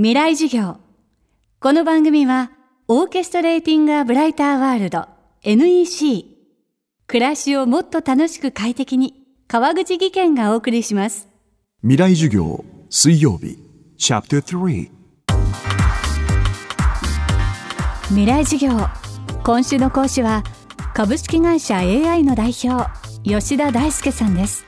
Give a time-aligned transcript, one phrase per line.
[0.00, 0.76] 未来授業。
[1.58, 2.52] この番組は
[2.86, 5.08] オーケストレーティング・ア・ブライター・ワールド
[5.42, 6.36] NEC
[7.08, 11.26] 暮らしをもっと楽しく快適に川口義賢がお送りします。
[11.80, 13.58] 未来授業水曜日。
[13.96, 14.88] チャプター3
[18.10, 18.78] 未来授業。
[19.42, 20.44] 今週の講師は
[20.94, 22.88] 株式会社 AI の代表
[23.24, 24.64] 吉田大輔さんです。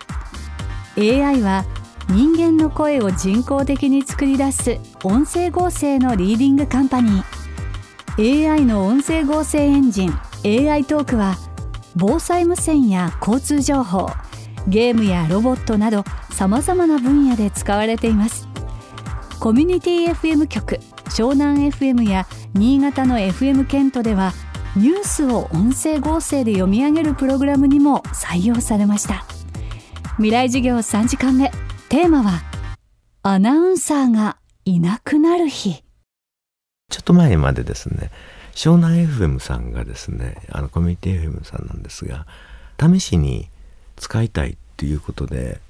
[0.99, 1.65] AI は
[2.11, 8.51] 人間の声を人工的に作り出す音声合成のリーディングカンパニー。
[8.53, 10.13] AI の音声合成エンジン
[10.45, 11.37] AI トークは
[11.95, 14.11] 防災無線や交通情報
[14.67, 18.49] ゲームやロボットなどさまざまな分野で使われています。
[19.39, 24.33] コミュニティ FM 局湘南 FM や新潟の FM ケントでは
[24.75, 29.25] ニュースを音声合成で読み上げるプログラムにも採用されました。
[30.17, 31.53] 未来授業3時間目。
[31.91, 32.41] テーマは
[33.25, 35.83] アナウンサーがいなくなる日。
[36.89, 38.13] ちょっと前までですね
[38.55, 42.29] 湘南 FM さんがですねあのコミュニティ FM さんなんですが
[42.79, 43.49] 試しに
[43.97, 45.61] 使いたいっていうことで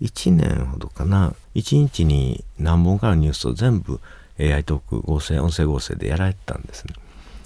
[0.00, 4.00] 1年ほどかな1日に何本かのニュースを全部
[4.40, 6.94] AI トーク合成音声合成でやられてたんですね。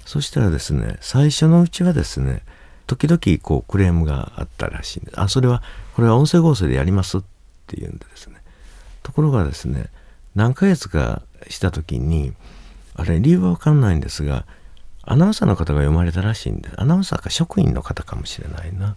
[0.06, 2.42] そしたらですね最初のうちはですね
[2.86, 5.20] 時々こうクレームがあったらしいんです。
[5.20, 5.61] あそれは
[5.96, 7.20] これは音声合成でやりますっ
[7.72, 8.36] ていうんでですね。
[9.02, 9.86] ところがですね
[10.34, 12.32] 何ヶ月かした時に
[12.94, 14.44] あれ理由は分かんないんですが
[15.04, 18.94] アナウンサーの方が読まれたらしいんでアナウンサーか職員の方かもしれないな。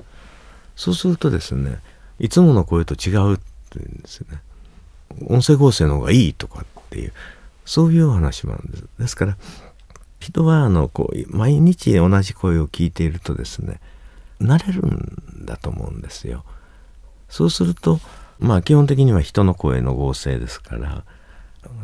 [0.76, 1.80] そうするとですね
[2.20, 4.42] いつもの声と違うっていうんですよね。
[5.28, 7.14] 音声合成の方がいいとかっていう
[7.66, 8.84] そういう話もあるんです。
[9.00, 9.38] ですから
[10.20, 13.80] 人はあのこう毎日同じ声を聞いているとですね
[14.42, 16.44] 慣れるんだと思うんですよ。
[17.30, 18.00] そうすると
[18.40, 21.04] まあ基本的には人の声の合成ですから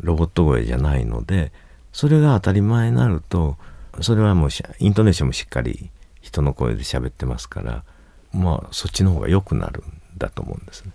[0.00, 1.52] ロボット声じゃないので
[1.92, 3.56] それが当たり前になると
[4.00, 7.84] それはもうイントネーションもしっかり人の声で喋ってますから
[8.32, 10.92] まあそっちの方が良くなるんだと思うんですね。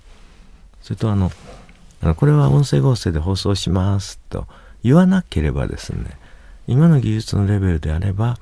[0.82, 1.32] それとあの
[2.16, 4.48] これは音声合成で放送しますと
[4.84, 6.18] 言わなければですね
[6.68, 8.38] 今の技術のレベルであれば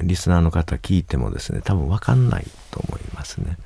[0.00, 3.58] リスナーの方聞いてもですね多分分かんないと思いますね。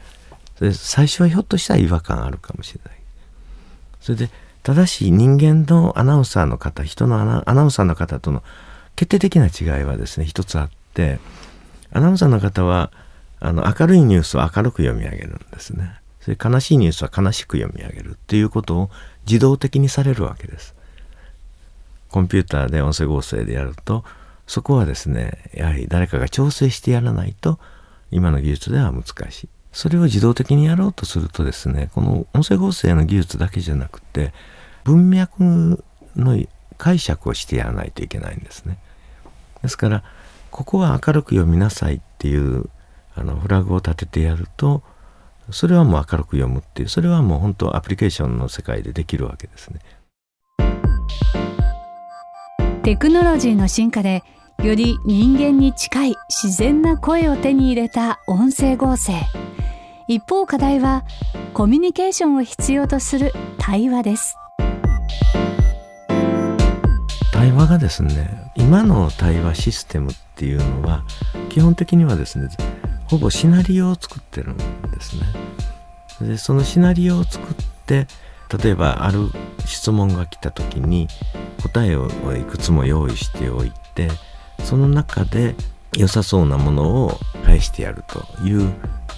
[0.61, 3.00] で最初はひょっとしたら違和感あるかもしれない。
[4.00, 4.31] それで
[4.62, 8.43] ただし人間のアナウンサーの方人のアナウンサーの方との
[8.97, 11.19] 決定的な違いはですね一つあって
[11.93, 12.91] アナウンサーの方は
[13.39, 16.00] あの明るいニュースを明るく読み上げるんですね。
[16.21, 18.91] それ悲しいニュースは悲しく読み上げるっていうことを
[19.27, 20.75] 自動的にされるわけです。
[22.11, 24.05] コンピューターで音声合成でやると
[24.47, 27.59] そこはですねやはり誰かが調整してやらないと
[28.11, 29.49] 今の技術では難しい。
[29.76, 34.32] それを自動的にやろうとするとですねこの音声合成の技術だけじゃなくて
[34.84, 35.84] 文脈
[36.16, 36.42] の
[36.78, 38.78] 解釈をしてやらないといけないんですね。
[39.60, 40.03] ですから
[40.50, 42.70] ここは明るく読みなさいっていう
[43.15, 44.82] あのフラグを立ててやると
[45.50, 49.81] それはもう明るく読むっていうそれはもう本当アプリケーションの世界でできるわけですね。
[52.82, 54.22] テクノロジーの進化で
[54.65, 59.12] より人間に近い自然な声を手に入れた音声合成。
[60.09, 61.05] 一方課題は
[61.53, 64.37] コミュニケーションを必要とする対話です。
[67.33, 71.03] 対話がですね今の対話システムっていうのは
[71.49, 72.49] 基本的にはですね
[73.06, 74.65] ほぼシナリオを作ってるんで
[75.00, 75.16] す
[76.21, 76.28] ね。
[76.28, 77.55] でそのシナリオを作っ
[77.87, 78.06] て
[78.62, 79.31] 例えばある
[79.65, 81.09] 質問が来た時に
[81.62, 84.09] 答えをいくつも用意しておいて
[84.62, 85.56] その中で
[85.94, 88.72] 良さそうなものを返してやるという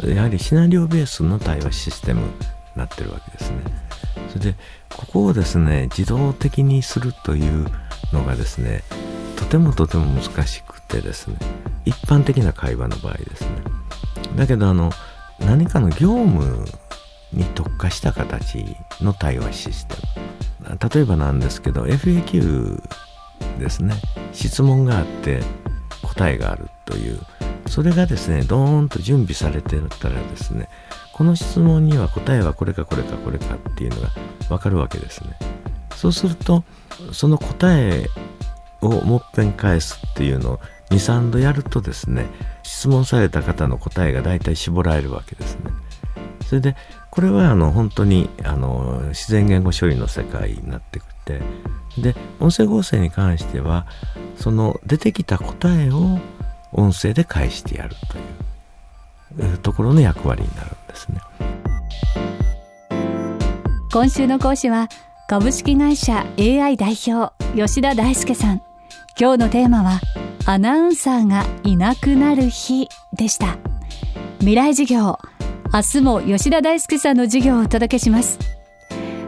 [0.06, 2.28] やはりシナリオベースの対話システムに
[2.76, 3.58] なってるわけですね。
[4.28, 4.56] それで
[4.90, 7.66] ここをですね自動的にするという
[8.12, 8.82] のがですね
[9.36, 11.36] とてもとても難しくてですね
[11.84, 13.48] 一般的な会話の場合ですね。
[14.36, 14.90] だけどあの
[15.40, 16.64] 何かの業務
[17.32, 20.78] に特化した形の対話システム。
[20.92, 22.82] 例えばなんですけど FAQ
[23.58, 23.94] ですね。
[24.32, 25.40] 質問があって
[26.18, 27.20] 答えがあるという。
[27.68, 30.70] それがですねドーンと準備されてたらですね
[31.12, 34.08] この質問には答えはこれかこれかこれかっていうのが
[34.48, 35.36] 分かるわけですね。
[35.94, 36.64] そうすると
[37.12, 38.06] その答え
[38.80, 40.60] をもっぺん返すっていうのを
[40.90, 42.26] 23度やるとですね
[42.62, 45.70] 質問された方の答えが大体絞られるわけですね。
[46.48, 46.76] それで
[47.10, 51.42] これはあの本当にあの自然言語処理の世界になってきて
[51.98, 53.86] で音声合成に関しては
[54.36, 56.18] その出てきた答えを
[56.72, 57.94] 音声で返してやる
[59.36, 61.20] というところの役割になるんですね。
[63.92, 64.88] 今週の講師は
[65.28, 68.62] 株式会社 AI 代表吉田大輔さん。
[69.20, 70.00] 今日のテーマは
[70.46, 73.58] アナウンサーがいなくなる日でした。
[74.38, 75.18] 未来授業
[75.70, 78.38] 明日も吉田大輔さんの授業をお届けします。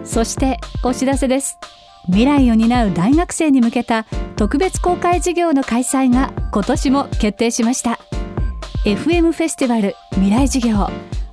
[0.04, 1.58] そしてお知らせです。
[2.06, 4.06] 未来を担う大学生に向けた
[4.36, 7.98] 特別公開授業の開催が今年も決定しました。
[8.86, 10.88] FM フェスティバル未来授業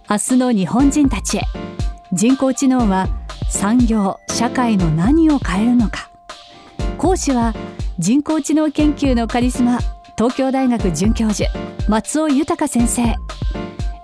[0.10, 1.42] 明日の日本人たちへ。
[2.12, 3.08] 人工知能は
[3.50, 6.10] 産業社会の何を変えるのか。
[6.98, 7.54] 講師は
[7.98, 9.80] 人工知能研究のカリスマ
[10.18, 11.50] 東京大学准教授
[11.88, 13.16] 松尾豊先生。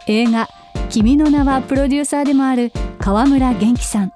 [0.07, 0.47] 映画
[0.93, 4.13] 「君の名は」プロデューサーでもある川村元気さん。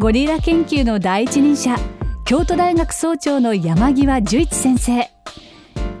[0.00, 1.76] ゴリラ研究の第一人者
[2.24, 5.08] 京都大学総長の山際十一先生。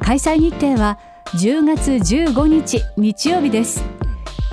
[0.00, 0.98] 開催日程は
[1.36, 3.84] 10月15日日曜日です。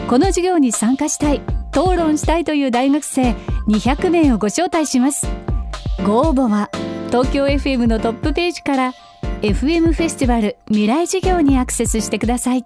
[0.08, 1.42] この授業に参加したい
[1.72, 3.36] 討論したいという大学生
[3.68, 5.28] 200名をご招待します。
[6.06, 6.70] ご応募は
[7.08, 8.94] 東京 FM のトップページから
[9.42, 12.66] FM フェスティバル未来事業にアクセスしてください。